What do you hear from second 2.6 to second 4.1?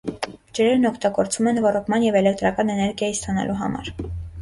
էներգիա ստանալու համար։